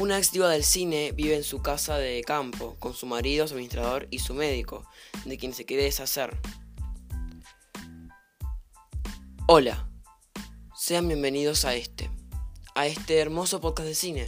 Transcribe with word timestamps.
Una 0.00 0.16
ex 0.16 0.32
del 0.32 0.64
cine 0.64 1.12
vive 1.12 1.36
en 1.36 1.44
su 1.44 1.60
casa 1.60 1.98
de 1.98 2.24
campo 2.24 2.74
con 2.78 2.94
su 2.94 3.04
marido, 3.04 3.46
su 3.46 3.52
administrador 3.52 4.08
y 4.10 4.20
su 4.20 4.32
médico, 4.32 4.88
de 5.26 5.36
quien 5.36 5.52
se 5.52 5.66
quiere 5.66 5.82
deshacer. 5.82 6.38
Hola, 9.46 9.86
sean 10.74 11.06
bienvenidos 11.06 11.66
a 11.66 11.74
este, 11.74 12.10
a 12.74 12.86
este 12.86 13.18
hermoso 13.18 13.60
podcast 13.60 13.88
de 13.88 13.94
cine, 13.94 14.26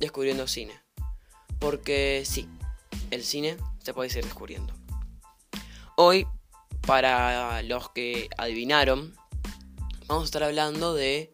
Descubriendo 0.00 0.48
Cine. 0.48 0.74
Porque 1.60 2.24
sí, 2.26 2.48
el 3.12 3.22
cine 3.22 3.56
se 3.78 3.94
puede 3.94 4.08
ir 4.18 4.24
descubriendo. 4.24 4.74
Hoy, 5.96 6.26
para 6.84 7.62
los 7.62 7.90
que 7.90 8.28
adivinaron, 8.36 9.14
vamos 10.08 10.22
a 10.22 10.24
estar 10.24 10.42
hablando 10.42 10.94
de 10.94 11.32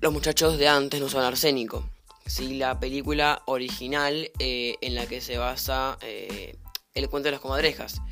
Los 0.00 0.12
muchachos 0.12 0.58
de 0.58 0.68
antes 0.68 1.00
no 1.00 1.08
son 1.08 1.24
arsénico. 1.24 1.90
Sí, 2.26 2.54
la 2.54 2.80
película 2.80 3.42
original 3.46 4.30
eh, 4.40 4.76
en 4.80 4.96
la 4.96 5.06
que 5.06 5.20
se 5.20 5.38
basa 5.38 5.96
eh, 6.02 6.56
El 6.92 7.08
cuento 7.08 7.28
de 7.28 7.32
las 7.32 7.40
comadrejas. 7.40 8.02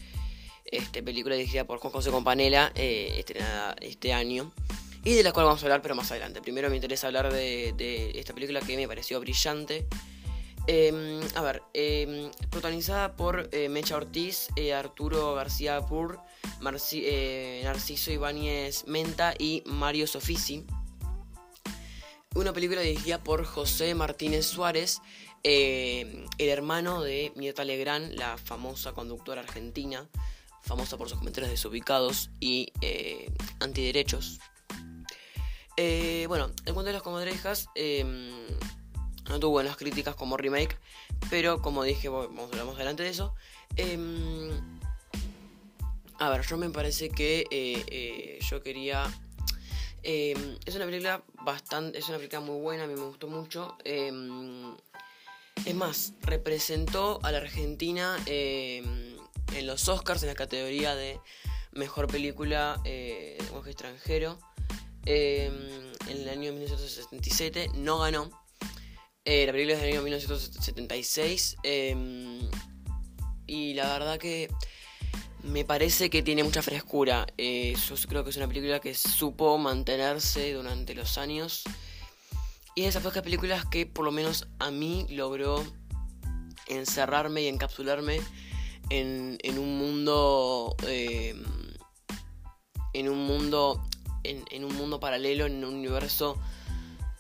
Este, 0.65 1.03
película 1.03 1.35
dirigida 1.35 1.65
por 1.65 1.79
Juan 1.79 1.93
José 1.93 2.11
Companela, 2.11 2.71
eh, 2.77 3.17
estrenada 3.19 3.75
este 3.81 4.13
año. 4.13 4.53
Y 5.05 5.15
de 5.15 5.23
la 5.23 5.33
cual 5.33 5.47
vamos 5.47 5.63
a 5.63 5.67
hablar, 5.67 5.83
pero 5.83 5.97
más 5.97 6.11
adelante. 6.13 6.41
Primero 6.41 6.71
me 6.71 6.77
interesa 6.77 7.09
hablar 7.09 7.33
de, 7.33 8.13
esta 8.15 8.33
película 8.35 8.61
que 8.61 8.77
me 8.77 8.87
pareció 8.87 9.21
brillante. 9.21 9.87
Em, 10.67 11.21
a 11.35 11.43
ver, 11.43 11.63
em, 11.75 12.31
protagonizada 12.51 13.17
por 13.17 13.51
Mecha 13.69 13.97
Ortiz, 13.97 14.49
Arturo 14.75 15.35
García 15.35 15.81
Pur, 15.83 16.21
Narciso 16.63 18.13
Ibáñez 18.13 18.87
Menta 18.87 19.35
y 19.39 19.63
Mario 19.67 20.07
Sofisi. 20.07 20.65
Una 22.35 22.53
película 22.53 22.81
dirigida 22.81 23.23
por 23.23 23.45
José 23.45 23.95
Martínez 23.95 24.47
Suárez, 24.47 25.01
el 25.43 26.29
hermano 26.39 27.03
de 27.03 27.33
Mirta 27.37 27.65
Legrand, 27.65 28.13
la 28.15 28.37
famosa 28.39 28.93
conductora 28.93 29.43
argentina, 29.43 30.09
famosa 30.63 30.97
por 30.97 31.09
sus 31.09 31.19
comentarios 31.19 31.51
desubicados 31.51 32.31
y 32.41 32.73
antiderechos. 33.61 34.41
bueno, 35.77 36.51
en 36.67 36.75
cuanto 36.75 36.91
a 36.91 36.93
las 36.93 37.03
comadrejas, 37.03 37.69
no 37.75 39.41
tuvo 39.41 39.51
buenas 39.51 39.77
críticas 39.77 40.15
como 40.17 40.37
remake, 40.37 40.79
pero 41.31 41.63
como 41.63 41.85
dije, 41.85 42.09
vamos 42.09 42.51
a 42.53 42.61
hablar 42.61 42.75
adelante 42.75 43.05
de 43.05 43.11
eso. 43.11 43.35
A 46.19 46.31
ver, 46.31 46.43
yo 46.47 46.57
me 46.57 46.71
parece 46.71 47.11
que 47.11 47.41
eh, 47.51 47.85
eh, 47.89 48.39
yo 48.49 48.63
quería... 48.63 49.05
Em, 50.05 50.59
es 50.65 50.75
una 50.77 50.85
película 50.85 51.25
bastante... 51.43 51.99
Es 51.99 52.09
una 52.09 52.19
película 52.19 52.41
muy 52.41 52.61
buena, 52.61 52.85
a 52.85 52.87
mí 52.87 52.95
me 52.95 53.07
gustó 53.07 53.27
mucho. 53.27 53.77
Em, 53.85 54.77
es 55.65 55.75
más, 55.75 56.13
representó 56.21 57.21
a 57.23 57.33
la 57.33 57.39
Argentina 57.39 58.19
en 58.27 59.19
los 59.63 59.89
Oscars 59.89 60.23
en 60.23 60.29
la 60.29 60.35
categoría 60.35 60.95
de 60.95 61.19
Mejor 61.73 62.07
Película 62.07 62.81
eh, 62.85 63.39
extranjero. 63.67 64.39
en 65.07 65.93
el 66.07 66.29
año 66.29 66.53
1977 66.53 67.71
no 67.75 67.99
ganó 67.99 68.45
eh, 69.27 69.47
la 69.47 69.53
película 69.53 69.75
es 69.75 69.81
del 69.81 69.93
año 69.93 70.03
1976. 70.03 71.57
Em, 71.63 72.41
y 73.47 73.75
la 73.75 73.87
verdad 73.93 74.19
que 74.19 74.51
me 75.45 75.65
parece 75.65 76.11
que 76.11 76.23
tiene 76.23 76.43
mucha 76.43 76.63
frescura. 76.63 77.27
Eh, 77.37 77.75
yo 77.89 77.95
creo 78.09 78.25
que 78.25 78.31
es 78.31 78.37
una 78.37 78.49
película 78.49 78.81
que 78.81 78.95
supo 78.95 79.59
mantenerse 79.59 80.53
durante 80.55 80.95
los 80.95 81.19
años. 81.19 81.63
Y 82.75 82.81
es 82.81 82.85
de 82.85 82.89
esas 82.89 83.03
pocas 83.03 83.23
películas 83.23 83.65
que 83.67 83.87
por 83.87 84.05
lo 84.05 84.11
menos 84.11 84.49
a 84.59 84.71
mí 84.71 85.07
logró 85.11 85.63
encerrarme 86.67 87.43
y 87.43 87.49
encapsularme 87.49 88.21
en, 88.91 89.39
en 89.43 89.59
un 89.59 89.79
mundo. 89.79 90.77
Em, 90.89 91.45
en 92.95 93.09
un 93.09 93.27
mundo. 93.27 93.83
en 94.25 94.65
un 94.65 94.75
mundo 94.75 94.99
paralelo, 94.99 95.45
en 95.45 95.63
un 95.65 95.75
universo 95.75 96.39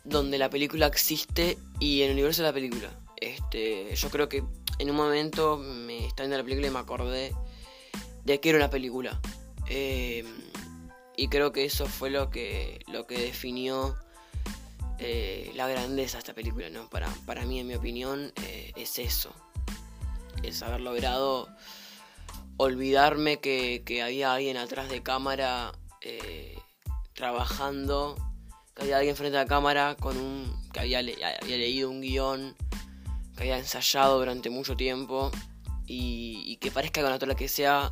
donde 0.04 0.38
la 0.38 0.48
película 0.48 0.86
existe 0.86 1.58
y 1.78 2.02
en 2.02 2.08
el 2.08 2.12
universo 2.14 2.42
de 2.42 2.48
la 2.48 2.54
película. 2.54 2.90
Este, 3.16 3.94
yo 3.94 4.10
creo 4.10 4.28
que 4.28 4.42
en 4.78 4.90
un 4.90 4.96
momento 4.96 5.58
me 5.58 6.06
estaba 6.06 6.26
viendo 6.26 6.38
la 6.38 6.44
película 6.44 6.66
y 6.68 6.70
me 6.70 6.78
acordé 6.78 7.34
de 8.24 8.40
que 8.40 8.50
era 8.50 8.58
una 8.58 8.70
película. 8.70 9.20
Em, 9.66 10.26
y 11.16 11.28
creo 11.28 11.52
que 11.52 11.64
eso 11.64 11.86
fue 11.86 12.10
lo 12.10 12.30
que, 12.30 12.80
lo 12.88 13.06
que 13.06 13.18
definió 13.18 13.96
eh, 14.98 15.52
la 15.54 15.68
grandeza 15.68 16.16
de 16.16 16.20
esta 16.20 16.34
película, 16.34 16.68
¿no? 16.70 16.88
Para, 16.88 17.08
para 17.26 17.44
mí, 17.44 17.60
en 17.60 17.66
mi 17.66 17.74
opinión, 17.74 18.32
eh, 18.42 18.72
es 18.76 18.98
eso. 18.98 19.34
Es 20.42 20.62
haber 20.62 20.80
logrado 20.80 21.48
olvidarme 22.56 23.38
que, 23.38 23.82
que 23.84 24.02
había 24.02 24.32
alguien 24.32 24.56
atrás 24.56 24.88
de 24.88 25.02
cámara 25.02 25.72
eh, 26.00 26.58
trabajando 27.14 28.16
que 28.74 28.82
había 28.82 28.98
alguien 28.98 29.16
frente 29.16 29.38
a 29.38 29.42
la 29.42 29.46
cámara 29.46 29.96
con 29.98 30.16
un 30.16 30.52
que 30.72 30.80
había, 30.80 31.00
leído 31.02 31.90
un 31.90 32.00
guion, 32.00 32.56
que 33.36 33.44
había 33.44 33.58
ensayado 33.58 34.18
durante 34.18 34.50
mucho 34.50 34.76
tiempo 34.76 35.30
y, 35.86 36.56
que 36.56 36.70
parezca 36.70 37.00
con 37.02 37.28
la 37.28 37.34
que 37.36 37.48
sea 37.48 37.90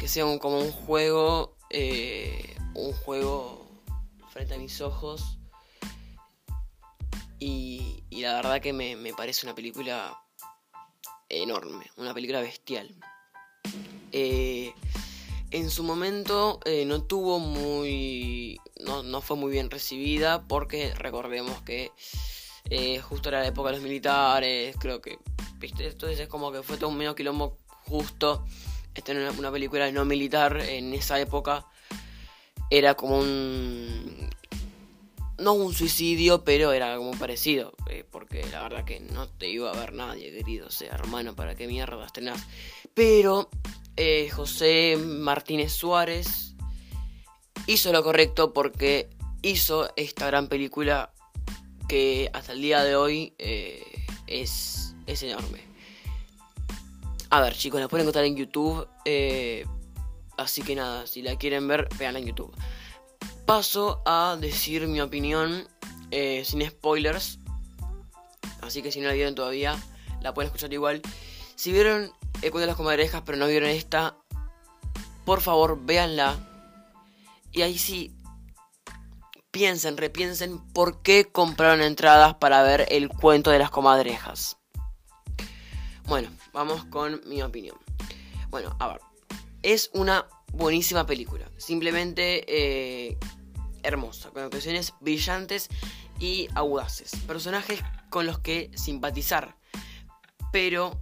que 0.00 0.08
sea 0.08 0.24
como 0.38 0.58
un 0.58 0.72
juego 0.72 1.58
eh, 1.68 2.56
un 2.74 2.92
juego 2.94 3.68
frente 4.30 4.54
a 4.54 4.58
mis 4.58 4.80
ojos 4.80 5.38
y, 7.38 8.02
y 8.08 8.22
la 8.22 8.34
verdad 8.36 8.62
que 8.62 8.72
me, 8.72 8.96
parece 9.12 9.44
una 9.44 9.54
película 9.54 10.18
enorme, 11.28 11.90
una 11.96 12.14
película 12.14 12.40
bestial. 12.40 12.94
Eh, 14.12 14.72
en 15.50 15.70
su 15.70 15.84
momento 15.84 16.60
eh, 16.64 16.84
no 16.86 17.02
tuvo 17.02 17.38
muy 17.38 18.58
no, 18.80 19.20
fue 19.20 19.36
muy 19.36 19.52
bien 19.52 19.70
recibida 19.70 20.46
porque 20.48 20.94
recordemos 20.94 21.60
que 21.62 21.92
justo 23.02 23.28
era 23.28 23.40
la 23.40 23.48
época 23.48 23.68
de 23.68 23.76
los 23.76 23.84
militares, 23.84 24.76
creo 24.80 25.02
que, 25.02 25.18
¿viste? 25.58 25.86
Entonces 25.86 26.20
es 26.20 26.28
como 26.28 26.50
que 26.52 26.62
fue 26.62 26.78
todo 26.78 26.88
un 26.88 26.96
medio 26.96 27.14
quilombo 27.14 27.58
justo 27.86 28.46
tener 29.04 29.30
una, 29.38 29.50
película 29.50 29.90
no 29.92 30.04
militar 30.04 30.58
en 30.60 30.92
esa 30.94 31.20
época. 31.20 31.66
Era 32.70 32.94
como 32.94 33.18
un... 33.18 34.30
No 35.38 35.54
un 35.54 35.72
suicidio, 35.72 36.44
pero 36.44 36.72
era 36.72 36.96
como 36.96 37.12
parecido. 37.12 37.72
Eh, 37.88 38.04
porque 38.10 38.44
la 38.52 38.62
verdad 38.62 38.84
que 38.84 39.00
no 39.00 39.28
te 39.28 39.48
iba 39.48 39.70
a 39.70 39.76
ver 39.76 39.94
nadie, 39.94 40.30
querido. 40.30 40.66
O 40.66 40.70
sea, 40.70 40.94
hermano, 40.94 41.34
¿para 41.34 41.54
qué 41.54 41.66
mierda 41.66 42.06
tenés? 42.08 42.40
Pero 42.92 43.48
eh, 43.96 44.28
José 44.30 44.98
Martínez 44.98 45.72
Suárez 45.72 46.54
hizo 47.66 47.92
lo 47.92 48.02
correcto 48.02 48.52
porque 48.52 49.08
hizo 49.42 49.90
esta 49.96 50.26
gran 50.26 50.48
película 50.48 51.12
que 51.88 52.30
hasta 52.32 52.52
el 52.52 52.62
día 52.62 52.84
de 52.84 52.96
hoy 52.96 53.34
eh, 53.38 53.82
es, 54.26 54.94
es 55.06 55.22
enorme. 55.22 55.69
A 57.30 57.40
ver, 57.40 57.54
chicos, 57.54 57.80
la 57.80 57.88
pueden 57.88 58.04
encontrar 58.04 58.24
en 58.24 58.36
YouTube. 58.36 58.88
Eh, 59.04 59.64
así 60.36 60.62
que 60.62 60.74
nada, 60.74 61.06
si 61.06 61.22
la 61.22 61.36
quieren 61.36 61.68
ver, 61.68 61.88
veanla 61.96 62.18
en 62.18 62.26
YouTube. 62.26 62.52
Paso 63.46 64.02
a 64.04 64.36
decir 64.40 64.86
mi 64.88 65.00
opinión 65.00 65.68
eh, 66.10 66.42
sin 66.44 66.68
spoilers. 66.68 67.38
Así 68.62 68.82
que 68.82 68.92
si 68.92 69.00
no 69.00 69.08
la 69.08 69.14
vieron 69.14 69.34
todavía, 69.34 69.80
la 70.20 70.34
pueden 70.34 70.48
escuchar 70.48 70.72
igual. 70.72 71.02
Si 71.54 71.72
vieron 71.72 72.12
El 72.42 72.52
de 72.52 72.66
las 72.66 72.76
comadrejas, 72.76 73.22
pero 73.24 73.38
no 73.38 73.46
vieron 73.46 73.68
esta, 73.68 74.16
por 75.24 75.40
favor, 75.40 75.78
véanla 75.84 76.38
y 77.52 77.62
ahí 77.62 77.78
sí, 77.78 78.14
piensen, 79.50 79.96
repiensen 79.96 80.58
por 80.72 81.02
qué 81.02 81.26
compraron 81.26 81.82
entradas 81.82 82.34
para 82.34 82.62
ver 82.62 82.86
el 82.90 83.08
cuento 83.08 83.50
de 83.50 83.58
las 83.58 83.70
comadrejas. 83.70 84.56
Bueno, 86.06 86.28
vamos 86.52 86.84
con 86.86 87.20
mi 87.26 87.42
opinión. 87.42 87.76
Bueno, 88.50 88.76
a 88.78 88.88
ver, 88.88 89.00
es 89.62 89.90
una 89.94 90.26
buenísima 90.52 91.06
película, 91.06 91.50
simplemente 91.56 92.44
eh, 92.48 93.18
hermosa, 93.82 94.30
con 94.30 94.42
actuaciones 94.42 94.94
brillantes 95.00 95.68
y 96.18 96.48
audaces, 96.54 97.12
personajes 97.26 97.80
con 98.10 98.26
los 98.26 98.38
que 98.40 98.70
simpatizar, 98.74 99.56
pero 100.52 100.98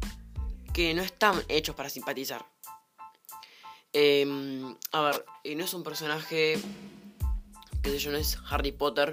que 0.72 0.94
no 0.94 1.02
están 1.02 1.42
hechos 1.48 1.74
para 1.74 1.88
simpatizar. 1.88 2.46
Em, 3.92 4.76
a 4.92 5.00
ver, 5.00 5.24
no 5.56 5.64
es 5.64 5.74
un 5.74 5.82
personaje, 5.82 6.58
que 7.82 7.90
sé 7.90 7.98
yo, 7.98 8.12
no 8.12 8.18
es 8.18 8.38
Harry 8.50 8.72
Potter, 8.72 9.12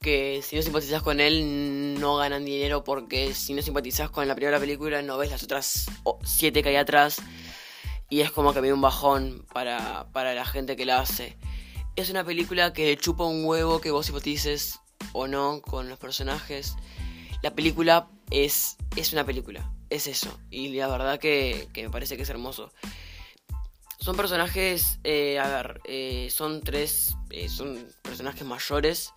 que 0.00 0.42
si 0.42 0.56
no 0.56 0.62
simpatizas 0.62 1.02
con 1.02 1.20
él 1.20 1.98
no 2.00 2.16
ganan 2.16 2.44
dinero 2.44 2.84
porque 2.84 3.34
si 3.34 3.52
no 3.54 3.62
simpatizas 3.62 4.10
con 4.10 4.28
la 4.28 4.34
primera 4.34 4.60
película 4.60 5.02
no 5.02 5.18
ves 5.18 5.30
las 5.30 5.42
otras 5.42 5.86
siete 6.24 6.62
que 6.62 6.68
hay 6.70 6.76
atrás 6.76 7.20
y 8.10 8.20
es 8.20 8.30
como 8.30 8.54
que 8.54 8.60
me 8.60 8.72
un 8.72 8.80
bajón 8.80 9.44
para, 9.52 10.08
para 10.12 10.34
la 10.34 10.46
gente 10.46 10.76
que 10.76 10.86
la 10.86 11.00
hace. 11.00 11.36
Es 11.96 12.10
una 12.10 12.24
película 12.24 12.72
que 12.72 12.96
chupa 12.96 13.24
un 13.24 13.44
huevo 13.44 13.80
que 13.80 13.90
vos 13.90 14.06
simpatices 14.06 14.80
o 15.12 15.26
no 15.26 15.60
con 15.60 15.88
los 15.88 15.98
personajes. 15.98 16.74
la 17.42 17.54
película 17.54 18.08
es, 18.30 18.76
es 18.96 19.12
una 19.12 19.24
película, 19.24 19.70
es 19.90 20.06
eso. 20.06 20.38
Y 20.50 20.68
la 20.68 20.88
verdad 20.88 21.18
que, 21.18 21.68
me 21.74 21.90
parece 21.90 22.16
que 22.16 22.22
es 22.22 22.30
hermoso. 22.30 22.72
Son 24.00 24.16
personajes, 24.16 25.00
eh, 25.04 25.38
a 25.38 25.48
ver, 25.48 25.80
eh, 25.84 26.28
son 26.30 26.62
tres, 26.62 27.16
eh, 27.30 27.48
son 27.48 27.88
personajes 28.02 28.44
mayores, 28.44 29.12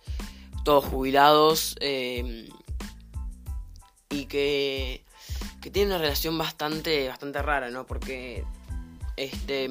todos 0.64 0.84
jubilados, 0.84 1.76
y 1.80 2.46
que, 4.26 5.04
que 5.60 5.70
tienen 5.70 5.92
una 5.92 6.02
relación 6.02 6.36
bastante, 6.36 7.08
bastante 7.08 7.42
rara, 7.42 7.70
¿no? 7.70 7.86
Porque 7.86 8.44
este, 9.16 9.68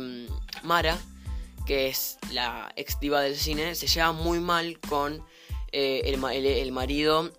Mara, 0.63 0.97
que 1.65 1.87
es 1.87 2.17
la 2.31 2.71
ex 2.75 2.99
diva 2.99 3.21
del 3.21 3.35
cine, 3.35 3.75
se 3.75 3.87
lleva 3.87 4.11
muy 4.11 4.39
mal 4.39 4.79
con 4.79 5.23
el, 5.71 6.23
el 6.23 6.71
marido 6.71 7.31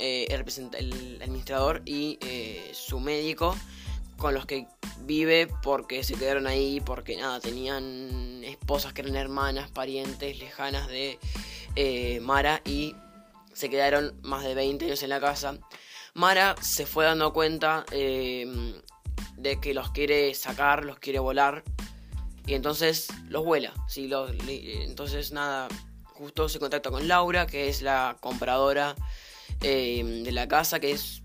eh, 0.00 0.28
el, 0.30 0.44
el, 0.78 1.22
administrador 1.22 1.82
y 1.84 2.18
eh, 2.20 2.70
su 2.72 3.00
médico 3.00 3.56
con 4.16 4.32
los 4.32 4.46
que 4.46 4.68
vive 5.00 5.48
porque 5.62 6.04
se 6.04 6.14
quedaron 6.14 6.46
ahí, 6.46 6.80
porque 6.80 7.16
nada, 7.16 7.40
tenían 7.40 8.44
esposas 8.44 8.92
que 8.92 9.02
eran 9.02 9.16
hermanas, 9.16 9.70
parientes 9.70 10.38
lejanas 10.38 10.86
de 10.86 11.18
eh, 11.80 12.18
Mara 12.20 12.60
y 12.64 12.96
se 13.52 13.70
quedaron 13.70 14.18
más 14.22 14.42
de 14.42 14.54
20 14.54 14.86
años 14.86 15.02
en 15.04 15.10
la 15.10 15.20
casa. 15.20 15.58
Mara 16.14 16.56
se 16.60 16.86
fue 16.86 17.04
dando 17.04 17.32
cuenta 17.32 17.84
de 17.90 19.60
que 19.60 19.72
los 19.72 19.90
quiere 19.92 20.34
sacar, 20.34 20.84
los 20.84 20.98
quiere 20.98 21.20
volar 21.20 21.62
y 22.46 22.54
entonces 22.54 23.08
los 23.28 23.44
vuela. 23.44 23.72
¿sí? 23.86 24.10
entonces 24.82 25.32
nada, 25.32 25.68
justo 26.04 26.48
se 26.48 26.58
contacta 26.58 26.90
con 26.90 27.06
Laura, 27.06 27.46
que 27.46 27.68
es 27.68 27.82
la 27.82 28.16
compradora 28.20 28.96
eh, 29.60 30.22
de 30.24 30.32
la 30.32 30.48
casa, 30.48 30.80
que 30.80 30.92
es 30.92 31.22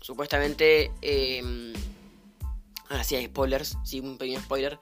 supuestamente... 0.00 0.90
Eh, 1.02 1.74
ahora 2.88 3.04
sí 3.04 3.16
hay 3.16 3.26
spoilers, 3.26 3.76
sí, 3.84 4.00
un 4.00 4.16
pequeño 4.16 4.40
spoiler. 4.40 4.78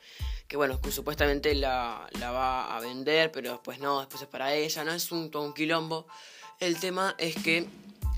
Que 0.48 0.56
bueno, 0.56 0.80
supuestamente 0.90 1.54
la, 1.54 2.08
va 2.22 2.74
a 2.74 2.80
vender, 2.80 3.30
pero 3.30 3.52
después 3.52 3.80
no, 3.80 4.00
después 4.00 4.22
es 4.22 4.28
para 4.28 4.54
ella, 4.54 4.82
no 4.82 4.92
es 4.92 5.12
un, 5.12 5.30
todo 5.30 5.52
quilombo. 5.52 6.06
El 6.58 6.80
tema 6.80 7.14
es 7.18 7.36
que, 7.36 7.68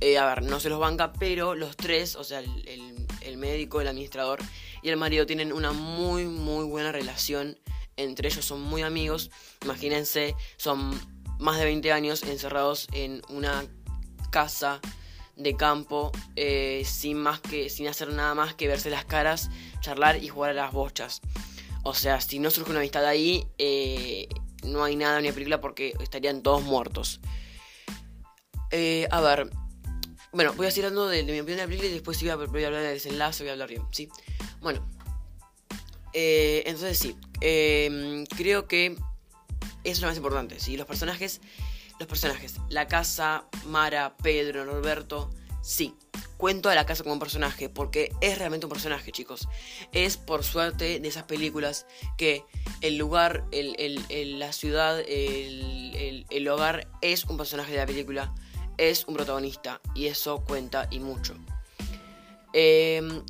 eh, 0.00 0.16
a 0.16 0.26
ver, 0.26 0.44
no 0.44 0.60
se 0.60 0.68
los 0.68 0.78
banca, 0.78 1.12
pero 1.12 1.56
los 1.56 1.76
tres, 1.76 2.14
o 2.14 2.22
sea, 2.22 2.38
el, 2.38 3.06
el, 3.20 3.36
médico, 3.36 3.80
el 3.80 3.88
administrador 3.88 4.38
y 4.80 4.90
el 4.90 4.96
marido 4.96 5.26
tienen 5.26 5.52
una 5.52 5.72
muy, 5.72 6.24
muy 6.24 6.64
buena 6.64 6.92
relación. 6.92 7.58
Entre 7.96 8.28
ellos 8.28 8.44
son 8.44 8.62
muy 8.62 8.82
amigos. 8.82 9.32
Imagínense, 9.64 10.36
son 10.56 10.98
más 11.40 11.58
de 11.58 11.64
20 11.64 11.90
años 11.90 12.22
encerrados 12.22 12.86
en 12.92 13.22
una 13.28 13.64
casa 14.30 14.80
de 15.36 15.56
campo 15.56 16.12
eh, 16.36 16.82
sin 16.86 17.16
más 17.16 17.40
que 17.40 17.70
sin 17.70 17.88
hacer 17.88 18.12
nada 18.12 18.34
más 18.34 18.54
que 18.54 18.68
verse 18.68 18.90
las 18.90 19.04
caras, 19.04 19.50
charlar 19.80 20.22
y 20.22 20.28
jugar 20.28 20.50
a 20.50 20.54
las 20.54 20.72
bochas. 20.72 21.20
O 21.82 21.94
sea, 21.94 22.20
si 22.20 22.38
no 22.38 22.50
surge 22.50 22.70
una 22.70 22.80
amistad 22.80 23.04
ahí, 23.06 23.46
eh, 23.58 24.28
no 24.64 24.84
hay 24.84 24.96
nada 24.96 25.18
en 25.18 25.26
la 25.26 25.32
película 25.32 25.60
porque 25.60 25.94
estarían 26.00 26.42
todos 26.42 26.62
muertos. 26.62 27.20
Eh, 28.70 29.08
a 29.10 29.20
ver, 29.20 29.50
bueno, 30.32 30.52
voy 30.54 30.66
a 30.66 30.70
seguir 30.70 30.86
hablando 30.86 31.08
de, 31.08 31.24
mi 31.24 31.40
opinión 31.40 31.56
de 31.56 31.62
la 31.62 31.66
película 31.66 31.88
y 31.88 31.92
después 31.92 32.20
voy 32.20 32.30
a, 32.30 32.36
voy 32.36 32.64
a 32.64 32.66
hablar 32.66 32.82
del 32.82 32.94
desenlace, 32.94 33.42
voy 33.42 33.50
a 33.50 33.52
hablar 33.52 33.68
bien, 33.68 33.82
¿sí? 33.90 34.08
Bueno, 34.60 34.86
entonces 36.12 36.98
sí, 36.98 37.16
creo 38.36 38.66
que 38.66 38.86
eso 38.86 38.98
es 39.84 40.00
lo 40.00 40.08
más 40.08 40.16
importante, 40.16 40.60
¿sí? 40.60 40.76
Los 40.76 40.86
personajes 40.86 41.40
los 42.00 42.08
personajes. 42.08 42.56
La 42.70 42.88
casa, 42.88 43.44
Mara, 43.66 44.16
Pedro, 44.16 44.64
Norberto. 44.64 45.30
Sí, 45.62 45.94
cuento 46.40 46.70
a 46.70 46.75
la 46.75 46.87
casa 46.87 47.02
como 47.02 47.12
un 47.12 47.20
personaje, 47.20 47.69
porque 47.69 48.14
es 48.22 48.38
realmente 48.38 48.64
un 48.64 48.72
personaje, 48.72 49.12
chicos. 49.12 49.46
Es 49.92 50.16
por 50.16 50.42
suerte 50.42 50.98
de 50.98 51.06
esas 51.06 51.25
películas 51.25 51.87
que 52.16 52.44
el 52.81 52.96
lugar, 52.96 53.44
el, 53.52 54.38
la 54.38 54.50
ciudad, 54.54 54.98
el, 55.06 56.48
hogar 56.48 56.88
es 57.02 57.26
un 57.26 57.37
personaje 57.37 57.72
de 57.72 57.76
la 57.76 57.87
película, 57.87 58.34
es 58.78 59.04
un 59.06 59.14
protagonista, 59.16 59.82
y 59.94 60.06
eso 60.06 60.42
cuenta 60.46 60.88
y 60.90 61.00
mucho. 61.00 61.34
Em, 62.54 63.22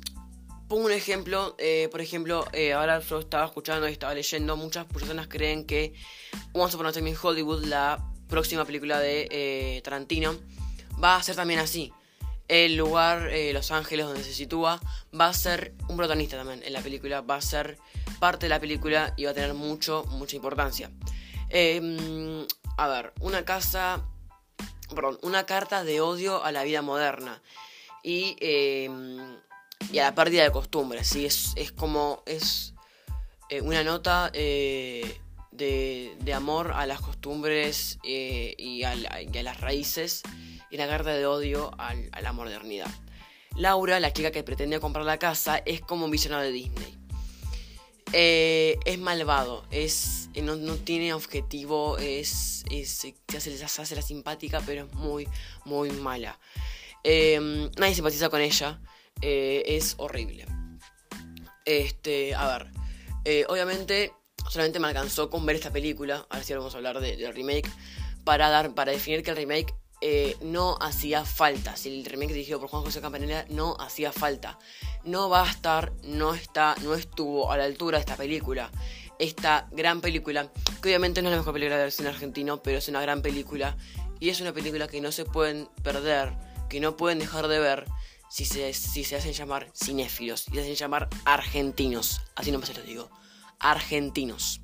pongo 0.69 0.85
un 0.85 0.93
ejemplo, 0.93 1.55
eh, 1.57 1.89
por 1.91 1.99
ejemplo, 1.99 2.45
eh, 2.53 2.71
ahora 2.71 3.01
yo 3.01 3.19
estaba 3.19 3.45
escuchando 3.45 3.89
y 3.89 3.91
estaba 3.91 4.13
leyendo, 4.13 4.55
muchas 4.55 4.85
personas 4.85 5.27
creen 5.27 5.65
que 5.65 5.93
Once 6.53 6.77
Upon 6.77 6.87
a 6.87 6.93
Time 6.93 7.09
in 7.09 7.17
Hollywood, 7.21 7.65
la 7.65 8.01
próxima 8.29 8.63
película 8.63 9.01
de 9.01 9.27
eh, 9.29 9.81
Tarantino, 9.83 10.33
va 11.03 11.17
a 11.17 11.23
ser 11.23 11.35
también 11.35 11.59
así. 11.59 11.91
El 12.51 12.75
lugar, 12.75 13.29
eh, 13.29 13.53
Los 13.53 13.71
Ángeles, 13.71 14.05
donde 14.05 14.25
se 14.25 14.33
sitúa, 14.33 14.81
va 15.17 15.27
a 15.27 15.33
ser 15.33 15.73
un 15.87 15.95
protagonista 15.95 16.35
también 16.35 16.61
en 16.63 16.73
la 16.73 16.81
película, 16.81 17.21
va 17.21 17.35
a 17.35 17.41
ser 17.41 17.77
parte 18.19 18.47
de 18.47 18.49
la 18.49 18.59
película 18.59 19.13
y 19.15 19.23
va 19.23 19.31
a 19.31 19.33
tener 19.33 19.53
mucho, 19.53 20.03
mucha 20.09 20.35
importancia. 20.35 20.91
Em, 21.47 22.45
a 22.75 22.87
ver, 22.89 23.13
una 23.21 23.45
casa, 23.45 24.05
perdón, 24.93 25.17
una 25.21 25.45
carta 25.45 25.85
de 25.85 26.01
odio 26.01 26.43
a 26.43 26.51
la 26.51 26.63
vida 26.63 26.81
moderna 26.81 27.41
y, 28.03 28.35
em, 28.41 29.37
y 29.89 29.99
a 29.99 30.03
la 30.03 30.13
pérdida 30.13 30.43
de 30.43 30.51
costumbres, 30.51 31.07
¿sí? 31.07 31.25
es, 31.25 31.53
es 31.55 31.71
como, 31.71 32.21
es 32.25 32.73
eh, 33.47 33.61
una 33.61 33.81
nota 33.81 34.29
de, 34.29 35.21
amor 36.35 36.73
a 36.75 36.85
las 36.85 36.99
costumbres 36.99 37.97
eh, 38.03 38.55
y, 38.57 38.83
a 38.83 38.93
las 38.95 39.61
raíces 39.61 40.23
y 40.71 40.77
la 40.77 40.87
carta 40.87 41.11
de 41.11 41.25
odio 41.25 41.71
a 41.77 42.21
la 42.21 42.31
modernidad. 42.31 42.89
Laura, 43.55 43.99
la 43.99 44.13
chica 44.13 44.31
que 44.31 44.43
pretende 44.43 44.79
comprar 44.79 45.05
la 45.05 45.19
casa, 45.19 45.57
es 45.57 45.81
como 45.81 46.05
un 46.05 46.11
visionario 46.11 46.45
de 46.45 46.53
Disney. 46.53 46.97
Eh, 48.13 48.77
es 48.85 48.97
malvado, 48.97 49.65
es, 49.71 50.29
eh, 50.33 50.41
no, 50.41 50.57
tiene 50.77 51.13
objetivo, 51.13 51.97
es, 51.97 52.63
se, 52.85 53.15
hace, 53.35 53.57
se 53.57 53.81
hace 53.81 53.95
la 53.95 54.01
simpática, 54.01 54.61
pero 54.65 54.85
es 54.85 54.93
muy, 54.93 55.27
muy 55.65 55.91
mala. 55.91 56.39
nadie 57.03 57.95
simpatiza 57.95 58.29
con 58.29 58.41
ella, 58.41 58.81
es 59.21 59.95
horrible. 59.97 60.45
Este, 61.65 62.33
a 62.33 62.47
ver, 62.57 63.45
obviamente 63.47 64.13
solamente 64.49 64.79
me 64.79 64.87
alcanzó 64.87 65.29
con 65.29 65.45
ver 65.45 65.55
esta 65.55 65.71
película, 65.71 66.25
ahora 66.29 66.43
sí 66.43 66.53
vamos 66.53 66.73
a 66.73 66.77
hablar 66.77 66.99
del 66.99 67.33
remake, 67.33 67.69
para, 68.23 68.49
dar, 68.49 68.73
para 68.73 68.91
definir 68.91 69.23
que 69.23 69.31
el 69.31 69.37
remake 69.37 69.73
eh, 70.01 70.35
no 70.41 70.77
hacía 70.81 71.23
falta. 71.25 71.75
Si 71.77 71.89
el 71.89 72.05
remake 72.05 72.33
dirigido 72.33 72.59
por 72.59 72.69
Juan 72.69 72.83
José 72.83 73.01
Campanella 73.01 73.45
no 73.49 73.75
hacía 73.79 74.11
falta. 74.11 74.59
No 75.03 75.29
va 75.29 75.43
a 75.43 75.49
estar, 75.49 75.93
no 76.03 76.33
está, 76.33 76.75
no 76.83 76.95
estuvo 76.95 77.51
a 77.51 77.57
la 77.57 77.65
altura 77.65 77.97
de 77.97 78.01
esta 78.01 78.17
película. 78.17 78.71
Esta 79.19 79.67
gran 79.71 80.01
película, 80.01 80.51
que 80.81 80.89
obviamente 80.89 81.21
no 81.21 81.29
es 81.29 81.33
la 81.33 81.37
mejor 81.37 81.53
película 81.53 81.77
del 81.77 81.91
cine 81.91 82.09
argentino, 82.09 82.63
pero 82.63 82.79
es 82.79 82.87
una 82.87 83.01
gran 83.01 83.21
película. 83.21 83.77
Y 84.19 84.29
es 84.29 84.41
una 84.41 84.53
película 84.53 84.87
que 84.87 85.01
no 85.01 85.11
se 85.11 85.25
pueden 85.25 85.69
perder, 85.83 86.33
que 86.69 86.79
no 86.79 86.97
pueden 86.97 87.19
dejar 87.19 87.47
de 87.47 87.59
ver 87.59 87.85
si 88.29 88.45
se, 88.45 88.73
si 88.73 89.03
se 89.03 89.15
hacen 89.15 89.33
llamar 89.33 89.71
cinéfilos 89.75 90.47
y 90.47 90.53
se 90.53 90.61
hacen 90.61 90.75
llamar 90.75 91.09
argentinos. 91.25 92.21
Así 92.35 92.51
no 92.51 92.61
se 92.63 92.73
los 92.73 92.85
digo 92.85 93.09
argentinos. 93.61 94.60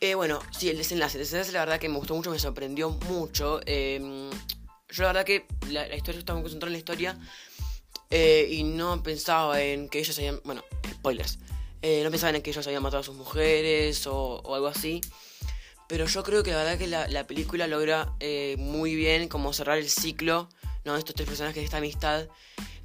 Eh, 0.00 0.14
bueno, 0.14 0.40
sí, 0.50 0.68
el 0.68 0.78
desenlace. 0.78 1.18
El 1.18 1.24
desenlace 1.24 1.52
la 1.52 1.60
verdad 1.60 1.78
que 1.78 1.88
me 1.88 1.96
gustó 1.98 2.14
mucho, 2.14 2.30
me 2.30 2.38
sorprendió 2.38 2.90
mucho. 2.90 3.60
Em, 3.66 4.30
yo 4.88 5.02
la 5.02 5.08
verdad 5.08 5.24
que 5.24 5.46
la, 5.70 5.94
historia 5.94 6.20
estaba 6.20 6.38
muy 6.38 6.44
concentrada 6.44 6.70
en 6.70 6.72
la 6.72 6.78
historia 6.78 7.18
eh, 8.10 8.48
y 8.50 8.62
no 8.62 9.02
pensaba 9.02 9.60
en 9.60 9.88
que 9.88 9.98
ellos 9.98 10.16
habían... 10.18 10.40
Bueno, 10.44 10.62
spoilers. 10.90 11.38
Eh, 11.82 12.02
no 12.04 12.10
pensaba 12.10 12.34
en 12.34 12.42
que 12.42 12.50
ellos 12.50 12.66
habían 12.66 12.82
matado 12.82 13.00
a 13.00 13.04
sus 13.04 13.16
mujeres 13.16 14.06
o, 14.06 14.54
algo 14.54 14.68
así. 14.68 15.00
Pero 15.88 16.06
yo 16.06 16.22
creo 16.22 16.42
que 16.42 16.50
la 16.50 16.58
verdad 16.58 16.78
que 16.78 16.86
la, 16.86 17.26
película 17.26 17.66
logra 17.66 18.12
muy 18.58 18.94
bien 18.94 19.28
como 19.28 19.52
cerrar 19.52 19.78
el 19.78 19.88
ciclo 19.88 20.48
¿no? 20.84 20.96
estos 20.96 21.14
tres 21.14 21.28
personajes 21.28 21.56
de 21.56 21.64
esta 21.64 21.78
amistad. 21.78 22.28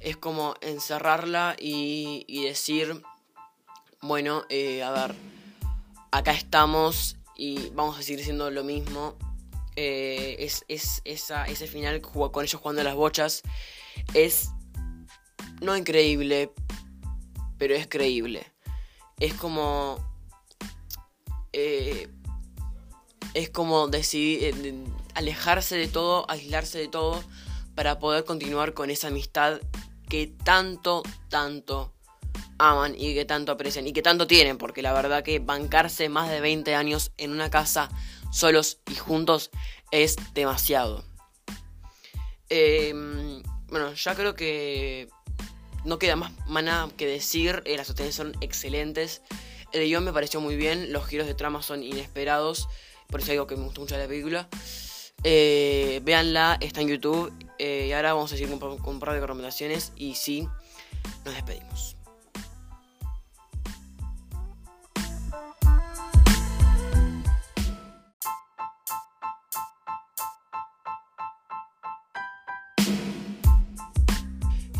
Es 0.00 0.16
como 0.16 0.54
encerrarla 0.60 1.54
y, 1.58 2.24
y 2.26 2.44
decir 2.44 3.02
bueno, 4.06 4.44
eh, 4.50 4.82
a 4.82 4.90
ver, 4.90 5.14
acá 6.14 6.30
estamos 6.30 7.16
y 7.36 7.70
vamos 7.70 7.98
a 7.98 8.02
seguir 8.02 8.24
siendo 8.24 8.50
lo 8.50 8.62
mismo. 8.62 9.16
Eh, 9.74 10.36
es, 10.38 11.02
ese 11.04 11.66
final 11.66 12.00
con 12.00 12.44
ellos 12.44 12.60
jugando 12.60 12.84
las 12.84 12.94
bochas 12.94 13.42
es 14.14 14.50
no 15.60 15.76
increíble, 15.76 16.52
pero 17.58 17.74
es 17.74 17.88
creíble. 17.88 18.46
Es 19.18 19.34
como... 19.34 19.98
Eh, 21.52 22.08
es 23.34 23.50
como 23.50 23.88
decidir 23.88 24.54
alejarse 25.14 25.76
de 25.76 25.88
todo, 25.88 26.30
aislarse 26.30 26.78
de 26.78 26.86
todo 26.86 27.24
para 27.74 27.98
poder 27.98 28.24
continuar 28.24 28.74
con 28.74 28.90
esa 28.90 29.08
amistad 29.08 29.60
que 30.08 30.28
tanto, 30.28 31.02
tanto 31.28 31.93
aman 32.58 32.94
y 32.96 33.14
que 33.14 33.24
tanto 33.24 33.52
aprecian 33.52 33.86
y 33.86 33.92
que 33.92 34.02
tanto 34.02 34.26
tienen, 34.26 34.58
porque 34.58 34.82
la 34.82 34.92
verdad 34.92 35.22
que 35.22 35.38
bancarse 35.38 36.08
más 36.08 36.30
de 36.30 36.40
20 36.40 36.74
años 36.74 37.12
en 37.16 37.32
una 37.32 37.50
casa 37.50 37.88
solos 38.32 38.78
y 38.90 38.94
juntos 38.94 39.50
es 39.90 40.16
demasiado. 40.34 41.04
Em, 42.48 43.42
bueno, 43.68 43.94
ya 43.94 44.14
creo 44.14 44.34
que 44.34 45.08
no 45.84 45.98
queda 45.98 46.16
más, 46.16 46.32
nada 46.48 46.88
que 46.96 47.06
decir. 47.06 47.62
Eh, 47.64 47.76
las 47.76 47.90
actuaciones 47.90 48.14
son 48.14 48.32
excelentes. 48.40 49.22
El 49.72 49.84
guion 49.84 50.04
me 50.04 50.12
pareció 50.12 50.40
muy 50.40 50.56
bien. 50.56 50.92
Los 50.92 51.06
giros 51.06 51.26
de 51.26 51.34
trama 51.34 51.62
son 51.62 51.82
inesperados. 51.82 52.68
Por 53.08 53.20
eso 53.20 53.32
digo 53.32 53.46
que 53.46 53.56
me 53.56 53.64
gustó 53.64 53.80
mucho 53.80 53.96
la 53.96 54.06
película. 54.06 54.48
Eh, 55.22 56.00
véanla, 56.04 56.58
está 56.60 56.80
en 56.80 56.88
YouTube. 56.88 57.32
Eh, 57.58 57.86
y 57.88 57.92
ahora 57.92 58.14
vamos 58.14 58.32
a 58.32 58.36
seguir 58.36 58.58
con, 58.58 58.78
con 58.78 58.94
un 58.94 59.00
par 59.00 59.14
de 59.14 59.20
recomendaciones. 59.20 59.92
Y 59.96 60.14
sí, 60.14 60.48
nos 61.24 61.34
despedimos. 61.34 61.93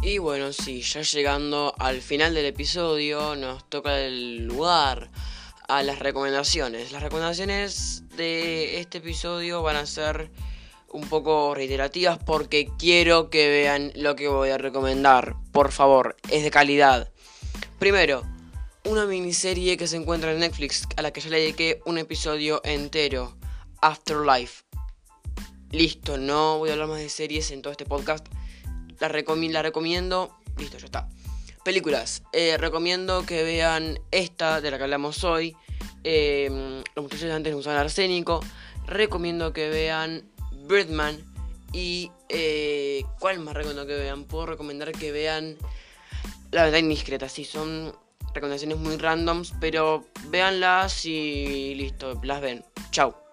Y 0.05 0.19
bueno, 0.19 0.53
sí, 0.53 0.83
ya 0.83 1.01
llegando 1.01 1.75
al 1.79 2.03
final 2.03 2.35
del 2.35 2.45
episodio, 2.45 3.37
nos 3.37 3.67
toca 3.71 4.01
el 4.01 4.45
lugar 4.45 5.11
a 5.67 5.83
las 5.83 5.99
recomendaciones. 5.99 6.93
Las 6.93 7.03
recomendaciones 7.03 8.03
de 8.15 8.81
este 8.81 8.99
episodio 8.99 9.63
van 9.63 9.77
a 9.77 9.87
ser 9.87 10.31
un 10.93 11.09
poco 11.09 11.55
reiterativas 11.55 12.19
porque 12.19 12.69
quiero 12.79 13.31
que 13.31 13.49
vean 13.49 13.93
lo 13.95 14.15
que 14.15 14.29
voy 14.29 14.51
a 14.51 14.59
recomendar. 14.59 15.37
Por 15.53 15.73
favor, 15.73 16.17
es 16.31 16.45
de 16.45 16.51
calidad. 16.51 17.11
Primero, 17.79 18.25
una 18.85 19.07
miniserie 19.07 19.79
que 19.79 19.87
se 19.87 19.97
encuentra 19.97 20.33
en 20.33 20.41
Netflix 20.41 20.87
a 20.99 21.03
la 21.03 21.15
que 21.15 21.23
ya 21.23 21.31
le 21.31 21.41
dediqué 21.41 21.81
un 21.87 21.97
episodio 21.97 22.61
entero. 22.63 23.39
Afterlife. 23.81 24.65
Listo, 25.71 26.19
no 26.19 26.59
voy 26.59 26.69
a 26.69 26.73
hablar 26.75 26.89
más 26.89 26.99
de 26.99 27.09
series 27.09 27.51
en 27.53 27.63
todo 27.63 27.73
este 27.73 27.87
podcast 27.87 28.29
la, 29.01 29.09
la 29.09 29.63
recomiendo. 29.63 30.37
Listo, 30.57 30.79
ya 30.79 30.87
está. 30.87 31.09
Películas. 31.65 32.23
Eh, 32.33 32.57
recomiendo 32.59 33.25
que 33.25 33.43
vean 33.43 33.99
esta 34.11 34.61
de 34.61 34.71
la 34.71 34.77
que 34.77 34.85
hablamos 34.85 35.25
hoy. 35.25 35.57
Eh, 36.05 36.83
los 36.95 37.03
muchachos 37.03 37.31
antes 37.31 37.55
usaban 37.55 37.79
arsénico. 37.81 38.41
Recomiendo 38.87 39.53
que 39.53 39.71
vean 39.71 40.25
Birdman. 40.69 41.19
Y 41.73 42.11
eh, 42.29 43.03
¿cuál 43.19 43.41
más 43.41 43.55
recomiendo 43.55 43.87
que 43.87 43.97
vean? 43.97 44.25
Puedo 44.25 44.47
recomendar 44.47 44.93
que 44.93 45.11
vean 45.11 45.57
La 46.53 46.65
verdad 46.65 46.79
indiscreta. 46.79 47.29
Sí, 47.29 47.45
son 47.45 47.95
recomendaciones 48.35 48.77
muy 48.79 48.97
randoms. 48.97 49.55
Pero 49.59 50.05
véanlas 50.29 51.07
y 51.07 51.75
listo, 51.75 52.21
las 52.23 52.41
ven. 52.43 52.65
Chao. 52.91 53.24